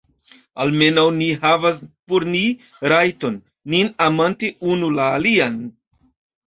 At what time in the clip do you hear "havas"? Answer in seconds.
1.43-1.83